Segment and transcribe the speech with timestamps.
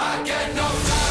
[0.00, 1.07] I get no time.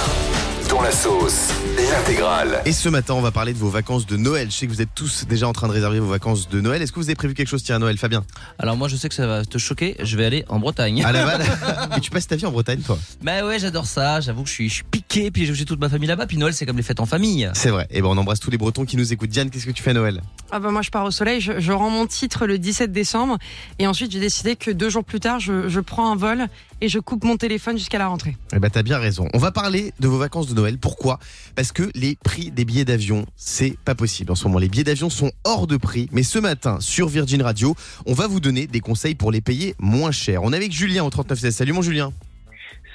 [0.84, 1.50] La sauce,
[1.92, 2.62] l'intégrale.
[2.66, 4.50] Et ce matin, on va parler de vos vacances de Noël.
[4.50, 6.82] Je sais que vous êtes tous déjà en train de réserver vos vacances de Noël.
[6.82, 8.24] Est-ce que vous avez prévu quelque chose, tiens, à Noël, Fabien?
[8.58, 11.04] Alors moi je sais que ça va te choquer, je vais aller en Bretagne.
[11.04, 11.42] À Laval
[11.98, 12.98] Et tu passes ta vie en Bretagne, toi?
[13.22, 15.90] Bah ouais j'adore ça, j'avoue que je suis, je suis piqué, puis j'ai toute ma
[15.90, 17.50] famille là-bas, puis Noël c'est comme les fêtes en famille.
[17.54, 17.88] C'est vrai.
[17.90, 19.30] Et ben, on embrasse tous les Bretons qui nous écoutent.
[19.30, 20.22] Diane, qu'est-ce que tu fais à Noël?
[20.52, 23.38] Ah bah moi je pars au soleil, je, je rends mon titre le 17 décembre
[23.80, 26.46] et ensuite j'ai décidé que deux jours plus tard je, je prends un vol
[26.82, 28.38] et je coupe mon téléphone jusqu'à la rentrée.
[28.54, 29.28] Eh ben, t'as bien raison.
[29.34, 30.67] On va parler de vos vacances de Noël.
[30.76, 31.20] Pourquoi?
[31.56, 34.60] Parce que les prix des billets d'avion, c'est pas possible en ce moment.
[34.60, 36.10] Les billets d'avion sont hors de prix.
[36.12, 37.76] Mais ce matin, sur Virgin Radio,
[38.06, 40.44] on va vous donner des conseils pour les payer moins cher.
[40.44, 41.56] On est avec Julien au 3916.
[41.56, 42.12] Salut mon Julien.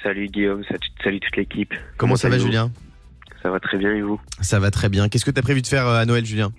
[0.03, 0.63] Salut Guillaume,
[1.01, 1.73] salut, toute l'équipe.
[1.97, 2.71] Comment ça va, Julien?
[3.41, 4.19] Ça va très bien et vous?
[4.41, 5.09] Ça va très bien.
[5.09, 6.51] Qu'est-ce que t'as prévu de faire euh, à Noël, Julien?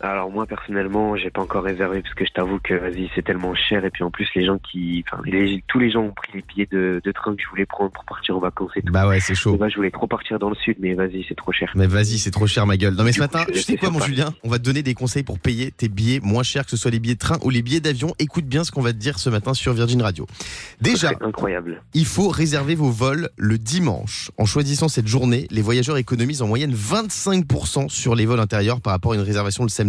[0.00, 3.54] Alors moi personnellement, j'ai pas encore réservé parce que je t'avoue que vas-y, c'est tellement
[3.54, 6.30] cher et puis en plus les gens qui, enfin les- tous les gens ont pris
[6.34, 8.92] les billets de, de train que je voulais prendre pour partir en vacances et tout.
[8.92, 9.58] Bah ouais, c'est chaud.
[9.68, 11.72] je voulais trop partir dans le sud, mais vas-y, c'est trop cher.
[11.74, 12.94] Mais vas-y, c'est trop cher ma gueule.
[12.94, 13.98] Non mais ce matin, je sais quoi mon.
[14.00, 14.32] Julien?
[14.44, 16.90] On va te donner des conseils pour payer tes billets moins chers, que ce soit
[16.92, 18.14] les billets de train ou les billets d'avion.
[18.20, 20.26] Écoute bien ce qu'on va te dire ce matin sur Virgin Radio.
[20.80, 21.82] Déjà, incroyable.
[21.94, 24.30] il faut réserver vos vols le dimanche.
[24.38, 28.92] En choisissant cette journée, les voyageurs économisent en moyenne 25% sur les vols intérieurs par
[28.92, 29.87] rapport à une réservation le samedi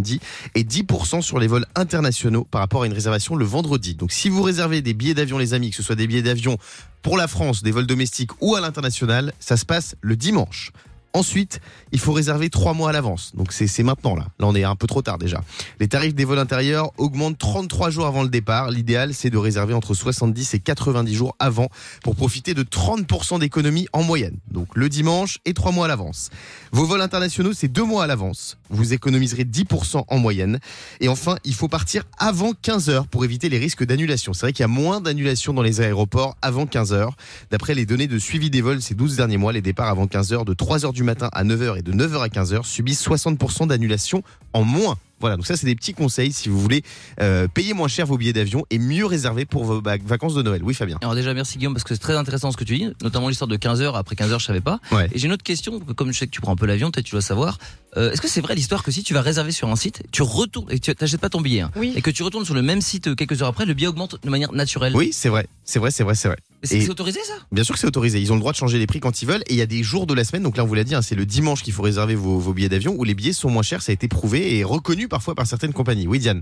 [0.56, 3.96] et 10% sur les vols internationaux par rapport à une réservation le vendredi.
[3.96, 6.58] Donc si vous réservez des billets d'avion les amis, que ce soit des billets d'avion
[7.02, 10.72] pour la France, des vols domestiques ou à l'international, ça se passe le dimanche.
[11.14, 11.60] Ensuite,
[11.92, 13.32] il faut réserver trois mois à l'avance.
[13.36, 14.28] Donc c'est maintenant là.
[14.40, 15.42] Là, on est un peu trop tard déjà.
[15.80, 18.70] Les tarifs des vols intérieurs augmentent 33 jours avant le départ.
[18.70, 21.70] L'idéal, c'est de réserver entre 70 et 90 jours avant
[22.04, 24.38] pour profiter de 30% d'économie en moyenne.
[24.52, 26.30] Donc le dimanche et trois mois à l'avance.
[26.72, 28.58] Vos vols internationaux, c'est deux mois à l'avance.
[28.70, 30.60] Vous économiserez 10% en moyenne.
[31.00, 34.34] Et enfin, il faut partir avant 15 heures pour éviter les risques d'annulation.
[34.34, 37.16] C'est vrai qu'il y a moins d'annulations dans les aéroports avant 15 heures.
[37.50, 40.34] D'après les données de suivi des vols ces 12 derniers mois, les départs avant 15
[40.34, 42.54] heures de 3 heures du matin à 9 heures et de 9 heures à 15
[42.54, 44.98] heures subissent 60% d'annulation en moins.
[45.20, 46.84] Voilà, donc ça c'est des petits conseils si vous voulez
[47.22, 50.62] euh, payer moins cher vos billets d'avion et mieux réserver pour vos vacances de Noël.
[50.64, 50.98] Oui Fabien.
[51.02, 53.48] Alors déjà merci Guillaume parce que c'est très intéressant ce que tu dis, notamment l'histoire
[53.48, 54.80] de 15 heures, après 15 heures je savais pas.
[54.92, 55.08] Ouais.
[55.14, 57.06] Et j'ai une autre question, comme je sais que tu prends un peu l'avion, peut-être
[57.06, 57.58] tu dois savoir.
[57.98, 60.22] Euh, Est-ce que c'est vrai l'histoire que si tu vas réserver sur un site, tu
[60.22, 61.94] retournes et tu n'achètes pas ton billet, hein, Oui.
[61.96, 64.18] et que tu retournes sur le même site euh, quelques heures après, le billet augmente
[64.24, 64.96] de manière naturelle?
[64.96, 66.38] Oui, c'est vrai, c'est vrai, c'est vrai, c'est vrai.
[66.62, 67.34] Mais C'est Et- c'est autorisé ça?
[67.52, 68.20] Bien sûr que c'est autorisé.
[68.22, 69.42] Ils ont le droit de changer les prix quand ils veulent.
[69.48, 70.44] Et il y a des jours de la semaine.
[70.44, 72.54] Donc là, on vous l'a dit, hein, c'est le dimanche qu'il faut réserver vos, vos
[72.54, 73.82] billets d'avion où les billets sont moins chers.
[73.82, 76.08] Ça a été prouvé et reconnu parfois par certaines compagnies.
[76.08, 76.42] Oui, Diane.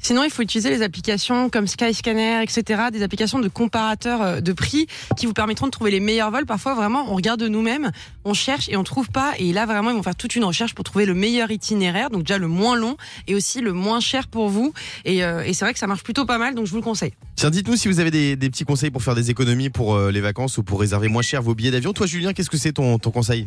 [0.00, 4.52] Sinon, il faut utiliser les applications comme Skyscanner, etc., des applications de comparateurs euh, de
[4.52, 4.86] prix
[5.16, 6.46] qui vous permettront de trouver les meilleurs vols.
[6.46, 7.92] Parfois, vraiment, on regarde nous-mêmes,
[8.24, 9.32] on cherche et on trouve pas.
[9.38, 12.22] Et là, vraiment, ils vont faire toute une recherche pour trouver le meilleur itinéraire, donc
[12.24, 12.96] déjà le moins long
[13.26, 14.72] et aussi le moins cher pour vous.
[15.04, 16.82] Et, euh, et c'est vrai que ça marche plutôt pas mal, donc je vous le
[16.82, 17.12] conseille.
[17.36, 20.10] Tiens, dites-nous si vous avez des, des petits conseils pour faire des économies pour euh,
[20.10, 21.92] les vacances ou pour réserver moins cher vos billets d'avion.
[21.92, 23.46] Toi, Julien, qu'est-ce que c'est ton, ton conseil?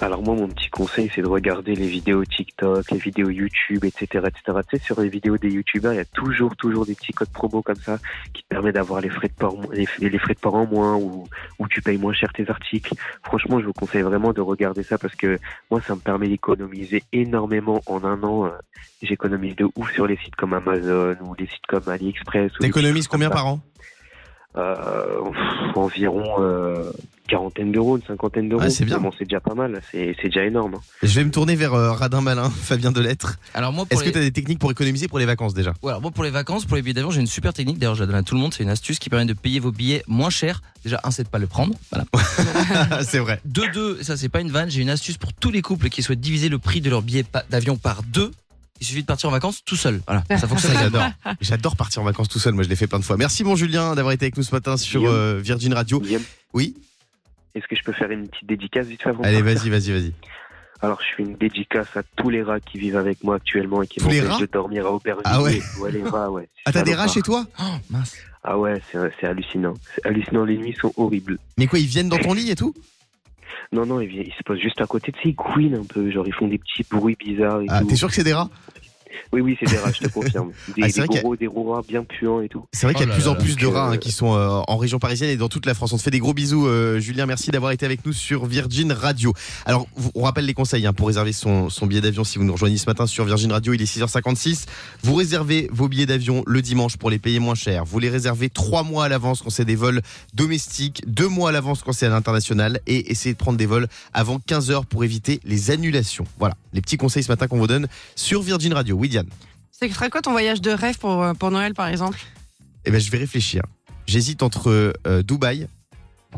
[0.00, 4.26] Alors moi, mon petit conseil, c'est de regarder les vidéos TikTok, les vidéos YouTube, etc.,
[4.26, 4.58] etc.
[4.70, 7.30] Tu sais, sur les vidéos des YouTubeurs, il y a toujours, toujours des petits codes
[7.30, 7.98] promo comme ça
[8.32, 10.96] qui te permettent d'avoir les frais de port, les, les frais de port en moins
[10.96, 11.26] ou,
[11.58, 12.94] ou tu payes moins cher tes articles.
[13.24, 15.38] Franchement, je vous conseille vraiment de regarder ça parce que
[15.70, 18.46] moi, ça me permet d'économiser énormément en un an.
[18.46, 18.50] euh,
[19.02, 22.52] J'économise de ouf sur les sites comme Amazon ou les sites comme AliExpress.
[22.60, 23.60] T'économises combien par an?
[24.56, 25.20] Euh,
[25.74, 26.90] environ euh,
[27.28, 28.62] quarantaine d'euros, une cinquantaine d'euros.
[28.62, 28.98] Ouais, c'est bien.
[28.98, 30.74] Bon, c'est déjà pas mal, c'est c'est déjà énorme.
[30.74, 30.80] hein.
[31.02, 33.38] Je vais me tourner vers euh, Radin Malin, Fabien Delettre.
[33.54, 34.10] Alors moi pour Est-ce les...
[34.10, 35.72] que tu as des techniques pour économiser pour les vacances déjà?
[35.82, 37.78] Ouais, alors moi pour les vacances, pour les billets d'avion, j'ai une super technique.
[37.78, 38.52] D'ailleurs, je la donne à tout le monde.
[38.52, 40.60] C'est une astuce qui permet de payer vos billets moins cher.
[40.84, 41.74] Déjà, un, c'est de pas le prendre.
[41.90, 42.04] Voilà.
[43.02, 43.40] C'est vrai.
[43.44, 44.68] De deux, ça c'est pas une vanne.
[44.68, 47.24] J'ai une astuce pour tous les couples qui souhaitent diviser le prix de leur billet
[47.50, 48.32] d'avion par deux.
[48.82, 50.00] Il suffit de partir en vacances tout seul.
[50.08, 50.72] Voilà, ça fonctionne.
[50.76, 51.04] J'adore.
[51.40, 52.52] J'adore partir en vacances tout seul.
[52.52, 53.16] Moi, je l'ai fait plein de fois.
[53.16, 56.00] Merci, mon Julien, d'avoir été avec nous ce matin sur euh, Virgin Radio.
[56.00, 56.74] Guillaume, Oui
[57.54, 60.12] Est-ce que je peux faire une petite dédicace vite fait avant Allez, vas-y, vas-y, vas-y.
[60.80, 63.86] Alors, je fais une dédicace à tous les rats qui vivent avec moi actuellement et
[63.86, 65.22] qui Tous les m'empêchent de dormir à Aubervilliers.
[65.26, 66.48] Ah ouais Ouais, les rats, ouais.
[66.64, 68.16] Ah, t'as des rats chez toi Oh, mince.
[68.42, 69.74] Ah ouais, c'est c'est hallucinant.
[69.94, 71.38] C'est hallucinant, les nuits sont horribles.
[71.56, 72.74] Mais quoi, ils viennent dans ton lit et tout
[73.72, 76.26] Non, non, ils, se posent juste à côté, tu sais, ils couinent un peu, genre
[76.26, 78.50] ils font des petits bruits bizarres et Ah, t'es sûr que c'est des rats?
[79.32, 80.50] Oui, oui, c'est des rats, je te confirme.
[80.76, 82.48] Des, Ah, c'est des vrai qu'il y a- gros, des gros rats bien puants et
[82.48, 82.64] tout.
[82.72, 83.96] C'est vrai qu'il y a Oh de plus là en plus de rats hein, euh,
[83.96, 85.92] qui sont euh, en région parisienne et dans toute la France.
[85.92, 87.26] On te fait des gros bisous, euh, Julien.
[87.26, 89.32] Merci d'avoir été avec nous sur Virgin Radio.
[89.66, 92.24] Alors, on rappelle les conseils hein, pour réserver son, son billet d'avion.
[92.24, 94.66] Si vous nous rejoignez ce matin sur Virgin Radio, il est 6h56.
[95.02, 97.84] Vous réservez vos billets d'avion le dimanche pour les payer moins cher.
[97.84, 100.00] Vous les réservez trois mois à l'avance quand c'est des vols
[100.34, 103.86] domestiques, deux mois à l'avance quand c'est à l'international et essayez de prendre des vols
[104.12, 106.24] avant 15 heures pour éviter les annulations.
[106.38, 107.86] Voilà, les petits conseils ce matin qu'on vous donne
[108.16, 108.96] sur Virgin Radio.
[109.02, 109.26] Oui, Diane.
[109.72, 112.20] C'est que ferait quoi ton voyage de rêve pour, euh, pour Noël, par exemple?
[112.84, 113.62] Eh ben, je vais réfléchir.
[114.06, 115.66] J'hésite entre euh, Dubaï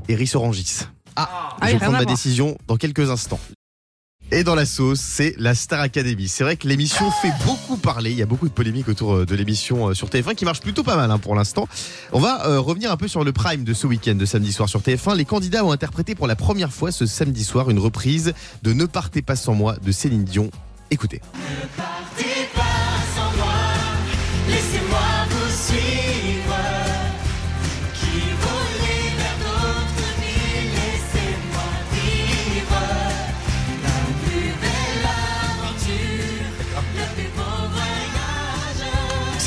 [0.08, 0.78] et Riss Orangis.
[1.14, 3.38] Ah, Ah je vais prendre ma décision dans quelques instants.
[4.32, 6.26] Et dans la sauce, c'est la Star Academy.
[6.26, 8.12] C'est vrai que l'émission fait beaucoup parler.
[8.12, 10.82] Il y a beaucoup de polémiques autour euh, de l'émission sur TF1 qui marche plutôt
[10.82, 11.69] pas mal hein, pour l'instant.
[12.12, 14.70] On va euh, revenir un peu sur le prime de ce week-end de samedi soir
[14.70, 15.17] sur TF1.
[15.17, 18.32] Les candidats ont interprété pour la première fois ce samedi soir une reprise
[18.62, 20.50] de Ne partez pas sans moi de Céline Dion.
[20.90, 21.20] Écoutez.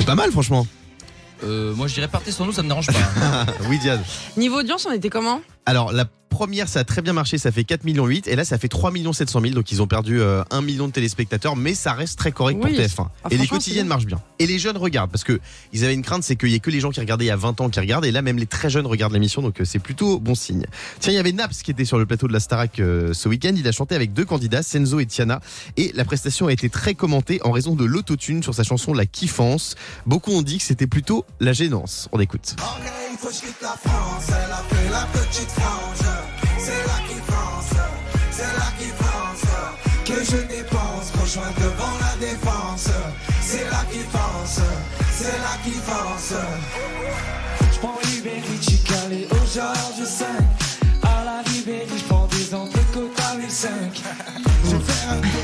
[0.07, 0.65] Pas mal franchement.
[1.43, 2.93] euh, moi je dirais partez sans nous, ça me dérange pas.
[3.69, 4.01] oui Diane.
[4.37, 5.41] Niveau audience, on était comment?
[5.65, 6.05] Alors la
[6.37, 8.67] première ça a très bien marché, ça fait 4 millions 8 et là ça fait
[8.67, 11.93] 3 millions 700 000 donc ils ont perdu euh, 1 million de téléspectateurs mais ça
[11.93, 12.75] reste très correct Oui.
[12.75, 13.07] pour TF1.
[13.23, 14.21] Ah, et les quotidiennes marchent bien.
[14.37, 15.39] Et les jeunes regardent parce que
[15.73, 17.31] ils avaient une crainte c'est qu'il y ait que les gens qui regardaient il y
[17.31, 19.65] a 20 ans qui regardent et là même les très jeunes regardent l'émission donc euh,
[19.65, 20.67] c'est plutôt bon signe.
[20.99, 23.27] Tiens, il y avait Naps qui était sur le plateau de la Starac euh, ce
[23.27, 25.39] week-end, il a chanté avec deux candidats, Senzo et Tiana
[25.75, 29.07] et la prestation a été très commentée en raison de l'autotune sur sa chanson La
[29.07, 29.73] Kiffance.
[30.05, 32.09] Beaucoup ont dit que c'était plutôt la gênance.
[32.11, 32.55] On écoute.
[33.11, 34.27] il faut que je quitte la France.
[34.27, 35.96] Elle a fait la petite frange.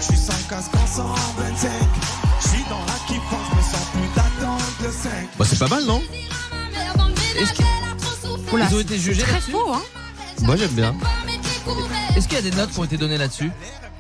[0.10, 1.72] Je suis sans casque en 125.
[2.42, 5.12] Je suis dans la qui pense, je me sens plus d'attendre le 5.
[5.38, 6.02] Bah, c'est pas mal non
[7.40, 7.64] Est-ce que-
[8.54, 9.82] Oula, Ils ont été jugés Très là-dessus faux, hein
[10.44, 10.96] Moi j'aime bien.
[12.16, 13.52] Est-ce qu'il y a des notes qui ont été données là-dessus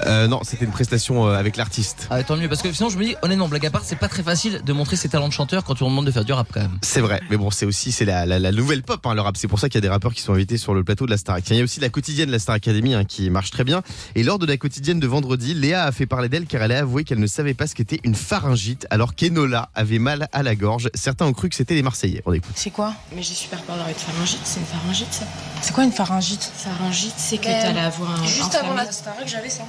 [0.05, 2.07] Euh, non, c'était une prestation euh, avec l'artiste.
[2.09, 4.09] Ah tant mieux parce que sinon je me dis honnêtement blague à part c'est pas
[4.09, 6.47] très facile de montrer ses talents de chanteur quand on demande de faire du rap
[6.53, 6.77] quand même.
[6.81, 9.37] C'est vrai, mais bon, c'est aussi c'est la, la, la nouvelle pop, hein, le rap.
[9.37, 11.11] C'est pour ça qu'il y a des rappeurs qui sont invités sur le plateau de
[11.11, 11.57] la Star Academy.
[11.57, 13.81] Il y a aussi la quotidienne de la Star Academy hein, qui marche très bien.
[14.15, 16.79] Et lors de la quotidienne de vendredi, Léa a fait parler d'elle car elle a
[16.79, 20.55] avoué qu'elle ne savait pas ce qu'était une pharyngite alors qu'Enola avait mal à la
[20.55, 20.89] gorge.
[20.95, 22.21] Certains ont cru que c'était les Marseillais.
[22.25, 22.51] On écoute.
[22.55, 22.93] C'est quoi?
[23.15, 24.39] Mais j'ai super peur d'avoir une pharyngite.
[24.43, 25.25] C'est une pharyngite, ça.
[25.61, 26.51] C'est quoi une pharyngite?
[26.55, 28.25] Pharyngite, c'est que Ben, t'allais avoir un.
[28.25, 29.63] Juste avant la Starac, j'avais ça.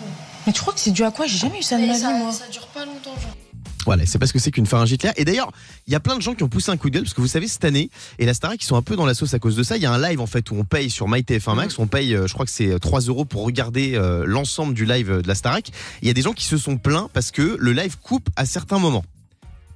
[0.46, 1.26] Mais tu crois que c'est dû à quoi?
[1.26, 2.32] J'ai jamais eu ça de ma vie, ça, moi.
[2.32, 3.34] ça dure pas longtemps, genre.
[3.86, 5.12] Voilà, c'est parce que c'est qu'une pharyngite Léa.
[5.16, 5.52] Et d'ailleurs,
[5.86, 7.20] il y a plein de gens qui ont poussé un coup de gueule parce que
[7.20, 9.38] vous savez, cette année, et la Starac, qui sont un peu dans la sauce à
[9.38, 9.76] cause de ça.
[9.76, 12.14] Il y a un live en fait où on paye sur MyTF1 Max, on paye,
[12.14, 15.34] euh, je crois que c'est 3 euros pour regarder euh, l'ensemble du live de la
[15.34, 15.70] Starac.
[16.00, 18.46] Il y a des gens qui se sont plaints parce que le live coupe à
[18.46, 19.04] certains moments.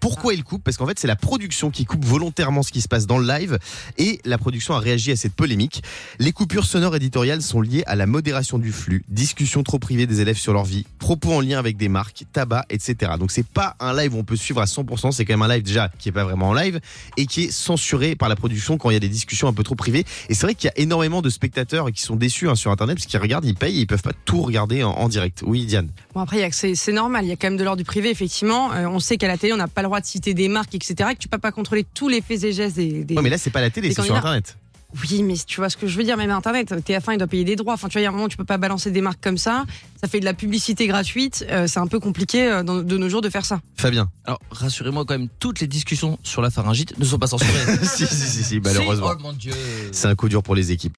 [0.00, 0.62] Pourquoi il coupe?
[0.62, 3.26] Parce qu'en fait, c'est la production qui coupe volontairement ce qui se passe dans le
[3.26, 3.58] live
[3.96, 5.82] et la production a réagi à cette polémique.
[6.18, 10.20] Les coupures sonores éditoriales sont liées à la modération du flux, discussions trop privées des
[10.20, 13.12] élèves sur leur vie, propos en lien avec des marques, tabac, etc.
[13.18, 15.54] Donc c'est pas un live où on peut suivre à 100%, c'est quand même un
[15.54, 16.80] live déjà qui est pas vraiment en live
[17.16, 19.62] et qui est censuré par la production quand il y a des discussions un peu
[19.62, 20.04] trop privées.
[20.28, 22.96] Et c'est vrai qu'il y a énormément de spectateurs qui sont déçus hein, sur Internet
[22.96, 25.42] parce qu'ils regardent, ils payent et ils peuvent pas tout regarder en, direct.
[25.46, 25.88] Oui, Diane?
[26.14, 28.72] Bon après, c'est normal, il y a quand même de l'ordre du privé, effectivement.
[28.72, 30.75] Euh, on sait qu'à la télé, on n'a pas le droit de citer des marques,
[30.75, 30.94] etc.
[31.14, 33.05] Que tu peux pas contrôler tous les faits et gestes des.
[33.05, 34.14] des- Ouais, mais là c'est pas la télé, c'est sur.
[34.17, 34.56] Internet.
[35.11, 37.44] Oui, mais tu vois ce que je veux dire, même Internet, TF1, il doit payer
[37.44, 37.75] des droits.
[37.75, 39.23] Enfin, tu vois, il y a un moment où tu peux pas balancer des marques
[39.23, 39.67] comme ça.
[40.02, 41.44] Ça fait de la publicité gratuite.
[41.50, 43.61] Euh, c'est un peu compliqué euh, dans- de nos jours de faire ça.
[43.76, 44.08] Fabien.
[44.25, 47.52] Alors rassurez-moi quand même toutes les discussions sur la pharyngite ne sont pas censurées.
[47.82, 49.08] si, si, si, si, malheureusement.
[49.11, 49.52] Si, oh mon dieu.
[49.93, 50.94] C'est un coup dur pour les équipes.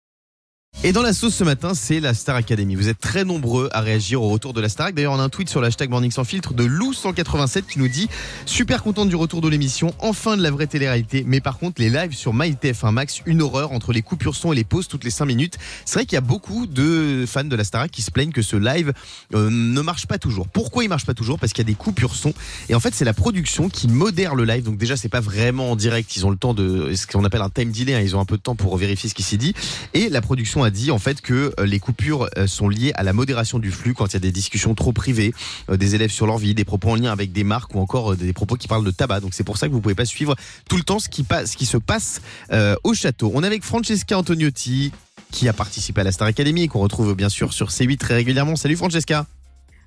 [0.82, 2.74] Et dans la sauce ce matin, c'est la Star Academy.
[2.74, 4.94] Vous êtes très nombreux à réagir au retour de la Star.
[4.94, 8.08] D'ailleurs, on a un tweet sur l'hashtag Morning Sans Filtre de Lou187 qui nous dit
[8.46, 11.22] Super contente du retour de l'émission, enfin de la vraie télé-réalité.
[11.26, 14.56] Mais par contre, les lives sur MyTF1 Max, une horreur entre les coupures son et
[14.56, 15.58] les pauses toutes les 5 minutes.
[15.84, 18.40] C'est vrai qu'il y a beaucoup de fans de la Star qui se plaignent que
[18.40, 18.94] ce live
[19.34, 20.48] euh, ne marche pas toujours.
[20.48, 21.38] Pourquoi il marche pas toujours?
[21.38, 22.32] Parce qu'il y a des coupures son.
[22.70, 24.62] Et en fait, c'est la production qui modère le live.
[24.64, 26.16] Donc déjà, c'est pas vraiment en direct.
[26.16, 27.92] Ils ont le temps de ce qu'on appelle un time delay.
[27.96, 28.00] hein.
[28.00, 29.52] Ils ont un peu de temps pour vérifier ce qui s'est dit.
[29.92, 33.02] Et la production a dit en fait que euh, les coupures euh, sont liées à
[33.02, 35.32] la modération du flux quand il y a des discussions trop privées,
[35.70, 38.16] euh, des élèves sur leur vie, des propos en lien avec des marques ou encore
[38.16, 39.20] des propos qui parlent de tabac.
[39.20, 40.34] Donc c'est pour ça que vous pouvez pas suivre
[40.68, 42.20] tout le temps ce qui, passe, ce qui se passe
[42.52, 43.30] euh, au château.
[43.34, 44.92] On est avec Francesca Antoniotti
[45.30, 48.14] qui a participé à la Star Academy et qu'on retrouve bien sûr sur C8 très
[48.14, 48.56] régulièrement.
[48.56, 49.26] Salut Francesca.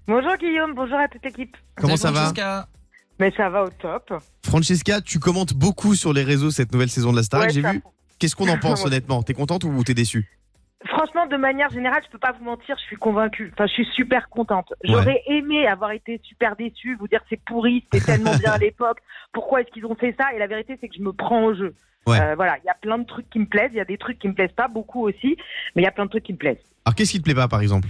[0.07, 1.55] Bonjour Guillaume, bonjour à toute l'équipe.
[1.75, 2.67] Comment ça Salut, va Francesca.
[3.19, 4.13] Mais ça va au top.
[4.45, 7.41] Francesca, tu commentes beaucoup sur les réseaux cette nouvelle saison de la Star.
[7.41, 7.81] Ouais, J'ai ça- vu.
[8.19, 9.21] Qu'est-ce qu'on en pense honnêtement?
[9.23, 10.29] T'es contente ou t'es déçue?
[10.93, 13.51] Franchement, de manière générale, je peux pas vous mentir, je suis convaincue.
[13.53, 14.73] Enfin, je suis super contente.
[14.83, 18.99] J'aurais aimé avoir été super déçue, vous dire c'est pourri, c'était tellement bien à l'époque.
[19.31, 20.33] Pourquoi est-ce qu'ils ont fait ça?
[20.33, 21.73] Et la vérité, c'est que je me prends au jeu.
[22.05, 22.19] Ouais.
[22.19, 23.97] Euh, voilà, il y a plein de trucs qui me plaisent, il y a des
[23.97, 25.37] trucs qui me plaisent pas beaucoup aussi,
[25.75, 26.57] mais il y a plein de trucs qui me plaisent.
[26.85, 27.89] Alors qu'est-ce qui te plaît pas par exemple?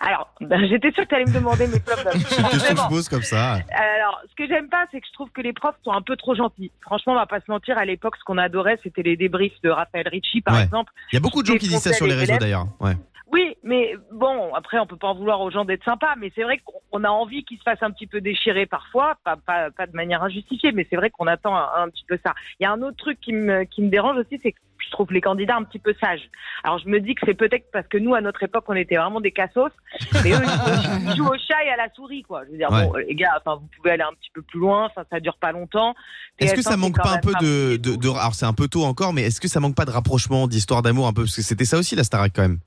[0.00, 2.02] Alors, ben, j'étais sûre que tu allais me demander mes flops.
[2.12, 2.42] Question
[2.88, 3.58] que je comme ça.
[3.72, 6.16] Alors, ce que j'aime pas, c'est que je trouve que les profs sont un peu
[6.16, 6.72] trop gentils.
[6.80, 9.70] Franchement, on va pas se mentir, à l'époque, ce qu'on adorait, c'était les débriefs de
[9.70, 10.64] Raphaël Ricci, par Ouais.
[10.64, 10.92] exemple.
[11.12, 12.66] Il y a beaucoup de gens qui disent ça sur les réseaux d'ailleurs.
[12.80, 12.92] Ouais.
[13.30, 16.42] Oui, mais bon, après, on peut pas en vouloir aux gens d'être sympas, mais c'est
[16.42, 19.70] vrai qu'on on a envie qu'ils se fassent un petit peu déchirer parfois, pas, pas,
[19.70, 22.34] pas de manière injustifiée, mais c'est vrai qu'on attend un, un petit peu ça.
[22.60, 24.90] Il y a un autre truc qui me, qui me dérange aussi, c'est que je
[24.90, 26.28] trouve les candidats un petit peu sages.
[26.64, 28.96] Alors, je me dis que c'est peut-être parce que nous, à notre époque, on était
[28.96, 29.70] vraiment des cassos,
[30.24, 32.44] mais eux, ils jouent, ils jouent au chat et à la souris, quoi.
[32.46, 32.86] Je veux dire, Ouais.
[32.86, 35.36] bon, les gars, enfin, vous pouvez aller un petit peu plus loin, enfin, ça dure
[35.38, 35.94] pas longtemps.
[36.38, 38.84] Est-ce que TF1, ça manque pas un peu de, de- alors c'est un peu tôt
[38.84, 41.42] encore, mais est-ce que ça manque pas de rapprochement, d'histoire d'amour un peu, parce que
[41.42, 42.58] c'était ça aussi la Starac quand même.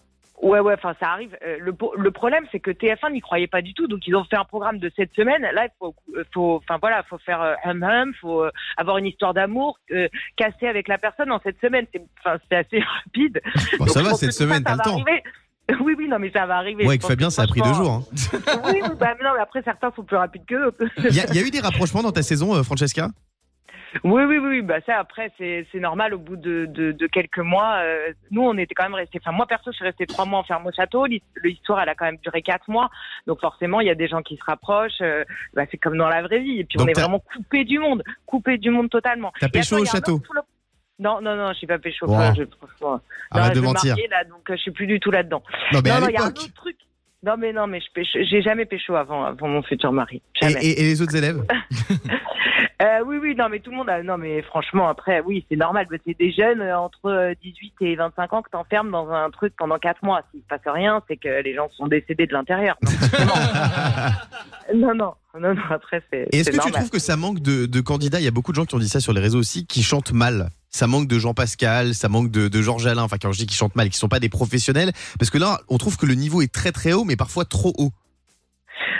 [0.46, 1.36] Ouais, ouais, enfin, ça arrive.
[1.44, 3.88] Euh, le, le problème, c'est que TF1 n'y croyait pas du tout.
[3.88, 5.42] Donc, ils ont fait un programme de cette semaine.
[5.42, 5.96] Là, il faut,
[6.34, 10.08] faut, enfin, voilà, faut faire euh, hum hum, faut euh, avoir une histoire d'amour, euh,
[10.38, 11.88] casser avec la personne en cette semaine.
[11.92, 13.42] C'est, enfin, c'est assez rapide.
[13.80, 14.94] Bon, Donc, ça va, cette semaine, t'as le temps.
[14.94, 15.24] arriver.
[15.82, 16.84] Oui, oui, non, mais ça va arriver.
[16.84, 17.90] Ouais, avec Fabien, ça a pris deux jours.
[17.90, 18.04] hein.
[18.66, 20.86] oui, oui, bah, non, mais après, certains sont plus rapides que d'autres.
[21.00, 23.08] Il y, y a eu des rapprochements dans ta saison, Francesca?
[24.04, 27.40] Oui, oui, oui, bah ça après c'est c'est normal au bout de, de, de quelques
[27.40, 27.78] mois.
[27.78, 29.20] euh, nous on était quand même restés.
[29.22, 31.06] Enfin moi perso je suis restée trois mois enfermée au château.
[31.06, 32.90] L'his- L'histoire elle a quand même duré quatre mois.
[33.28, 35.02] Donc forcément il y a des gens qui se rapprochent.
[35.02, 35.24] euh,
[35.54, 36.60] bah, c'est comme dans la vraie vie.
[36.60, 39.32] Et puis Donc on est vraiment coupé du monde, coupé du monde totalement.
[39.40, 40.22] T'as pécho au château.
[40.98, 42.06] Non non non je suis pas pécho.
[42.10, 43.02] Enfin, je, franchement.
[43.32, 43.92] Arrête non, de je me mentir.
[43.96, 45.44] mariais, là donc euh, je suis plus du tout là-dedans.
[45.74, 46.75] Non, mais non à non y a un autre truc.
[47.25, 50.22] Non mais non mais je pécho- j'ai jamais pécho avant avant mon futur mari.
[50.41, 50.63] Et, Jamais.
[50.65, 51.44] et- et les autres élèves
[52.82, 54.03] Euh, oui, oui, non, mais tout le monde a.
[54.03, 55.88] Non, mais franchement, après, oui, c'est normal.
[56.05, 59.53] C'est des jeunes euh, entre euh, 18 et 25 ans que t'enfermes dans un truc
[59.58, 60.24] pendant 4 mois.
[60.32, 62.75] S'il se passe rien, c'est que les gens sont décédés de l'intérieur.
[64.75, 66.27] Non, non, non, non, après, c'est.
[66.34, 68.20] Et est-ce que tu trouves que ça manque de, de candidats?
[68.20, 69.82] Il y a beaucoup de gens qui ont dit ça sur les réseaux aussi, qui
[69.82, 70.50] chantent mal.
[70.75, 73.03] Ça manque de Jean Pascal, ça manque de, de Georges Alain.
[73.03, 75.62] Enfin, quand je dis qu'ils chantent mal, qui sont pas des professionnels, parce que là,
[75.70, 77.94] on trouve que le niveau est très très haut, mais parfois trop haut.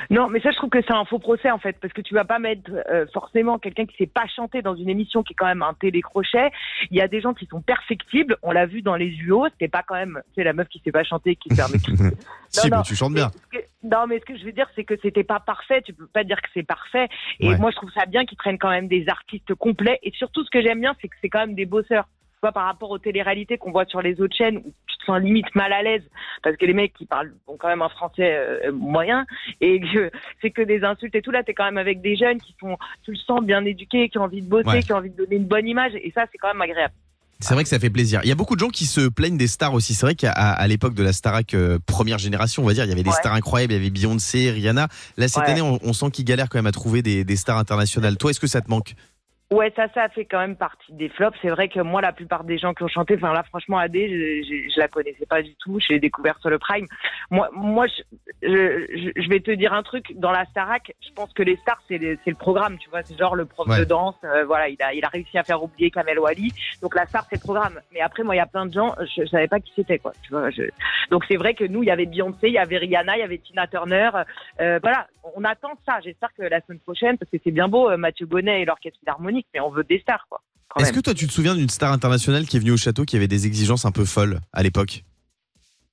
[0.10, 2.14] Non, mais ça, je trouve que c'est un faux procès, en fait, parce que tu
[2.14, 5.36] vas pas mettre euh, forcément quelqu'un qui sait pas chanter dans une émission qui est
[5.36, 6.52] quand même un télécrochet.
[6.92, 8.38] Il y a des gens qui sont perfectibles.
[8.44, 10.80] On l'a vu dans les UO, c'était pas quand même, tu sais, la meuf qui
[10.84, 11.78] sait pas chanter, qui permet.
[11.80, 12.78] si, non.
[12.78, 13.32] mais tu chantes bien.
[13.52, 15.82] Que- non, mais ce que je veux dire, c'est que c'était pas parfait.
[15.82, 17.08] Tu peux pas dire que c'est parfait.
[17.40, 17.58] Et Ouais.
[17.58, 20.00] moi, je trouve ça bien qu'ils prennent quand même des artistes complets.
[20.04, 22.08] Et surtout, ce que j'aime bien, c'est que c'est quand même des bosseurs.
[22.46, 25.20] Vois, par rapport aux téléréalités qu'on voit sur les autres chaînes, où tu te sens
[25.20, 26.04] limite mal à l'aise,
[26.44, 29.25] parce que les mecs qui parlent ont quand même un français euh, moyen,
[29.62, 30.12] et que
[30.44, 31.32] c'est que des insultes et tout.
[31.32, 34.20] Là, t'es quand même avec des jeunes qui sont, tu le sens, bien éduqués, qui
[34.20, 34.84] ont envie de bosser, Ouais.
[34.84, 35.94] qui ont envie de donner une bonne image.
[35.96, 36.94] Et ça, c'est quand même agréable.
[37.40, 38.22] C'est vrai que ça fait plaisir.
[38.24, 39.96] Il y a beaucoup de gens qui se plaignent des stars aussi.
[39.96, 42.94] C'est vrai qu'à l'époque de la Starac euh, première génération, on va dire, il y
[42.94, 43.16] avait des Ouais.
[43.16, 43.74] stars incroyables.
[43.74, 44.88] Il y avait Beyoncé, Rihanna.
[45.18, 45.50] Là, cette Ouais.
[45.50, 48.18] année, on, on sent qu'ils galèrent quand même à trouver des, des stars internationales.
[48.18, 48.94] Toi, est-ce que ça te manque?
[49.52, 51.38] Ouais, ça, ça a fait quand même partie des flops.
[51.42, 54.10] C'est vrai que moi, la plupart des gens qui ont chanté, enfin là, franchement, Adé,
[54.10, 55.80] je, je, je la connaissais pas du tout.
[55.80, 56.88] Je l'ai découvert sur le Prime.
[57.30, 58.02] Moi, moi, je,
[58.42, 60.14] je, je vais te dire un truc.
[60.16, 63.04] Dans la Starac, je pense que les stars, c'est c'est le programme, tu vois.
[63.04, 63.80] C'est genre le prof Ouais.
[63.80, 64.16] de danse.
[64.24, 66.52] euh, voilà, il a, il a réussi à faire oublier Kamel Wally.
[66.82, 67.80] Donc la star, c'est le programme.
[67.94, 70.00] Mais après, moi, il y a plein de gens, je, je savais pas qui c'était,
[70.00, 70.14] quoi.
[70.24, 70.50] Tu vois.
[70.50, 70.64] Je...
[71.12, 73.24] Donc c'est vrai que nous, il y avait Beyoncé, il y avait Rihanna, il y
[73.24, 74.10] avait Tina Turner.
[74.60, 76.00] Euh, voilà, on attend ça.
[76.04, 79.00] J'espère que la semaine prochaine, parce que c'est bien beau, euh, Mathieu Bonnet et l'orchestre
[79.54, 80.42] mais on veut des stars, quoi.
[80.80, 83.15] Est-ce que toi, tu te souviens d'une star internationale qui est venue au château qui
[83.15, 85.04] avait des exigences un peu folles à l'époque?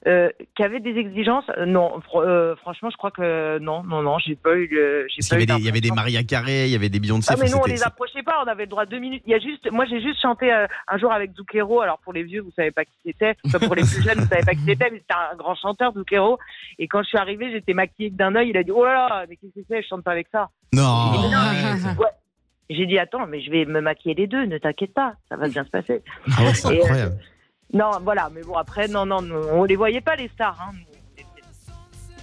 [0.09, 1.45] Euh, qui avait des exigences?
[1.57, 5.07] Euh, Non, fr- euh, franchement, je crois que non, non, non, j'ai pas eu le.
[5.31, 5.93] pas y eu des, il y avait des.
[5.93, 7.33] Maria Carré, il y avait des Beyoncé.
[7.33, 9.23] Ah mais nous on les approchait pas, on avait le droit à deux minutes.
[9.27, 11.83] Il y a juste, moi j'ai juste chanté euh, un jour avec Zucchero.
[11.83, 14.27] Alors pour les vieux vous savez pas qui c'était, Enfin, pour les plus jeunes vous
[14.29, 16.37] savez pas qui c'était, mais c'était un grand chanteur Zucchero.
[16.81, 19.27] Et quand je suis arrivée j'étais maquillée d'un œil, il a dit oh là là
[19.29, 20.49] mais qu'est-ce que c'est, je chante pas avec ça.
[20.73, 21.13] Non.
[21.13, 22.07] J'ai dit, Non, mais- ouais.
[22.71, 25.49] J'ai dit attends mais je vais me maquiller les deux, ne t'inquiète pas, ça va
[25.49, 26.03] bien se passer.
[26.37, 27.19] Ah ouais, c'est euh, incroyable.
[27.73, 29.19] Non voilà, mais bon après non non,
[29.53, 30.59] on les voyait pas les stars.
[30.61, 30.73] Hein.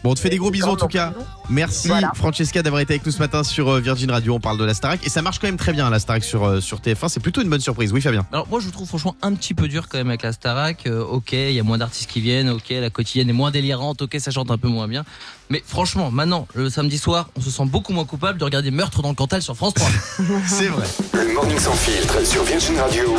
[0.04, 1.14] Bon, on te fait des gros bisous en tout cas.
[1.50, 2.12] Merci Voilà.
[2.16, 4.36] Francesca d'avoir été avec nous ce matin sur euh, Virgin Radio.
[4.36, 6.46] On parle de la Starac et ça marche quand même très bien la Starac sur,
[6.46, 7.10] euh, sur TF1.
[7.10, 7.92] C'est plutôt une bonne surprise.
[7.92, 8.26] Oui, Fabien.
[8.32, 10.86] Alors moi je trouve franchement un petit peu dur quand même avec la Starac.
[10.88, 12.50] Euh, ok, il y a moins d'artistes qui viennent.
[12.50, 14.02] Ok, la quotidienne est moins délirante.
[14.04, 15.04] Ok, ça chante un peu moins bien.
[15.50, 19.02] Mais franchement, maintenant le samedi soir, on se sent beaucoup moins coupable de regarder Meurtre
[19.02, 19.90] dans le Cantal sur France 3.
[20.48, 20.88] C'est vrai.
[21.14, 23.16] Le Morning Sans Filtre sur Virgin Radio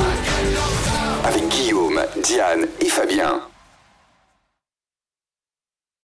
[1.25, 3.41] avec Guillaume, Diane et Fabien.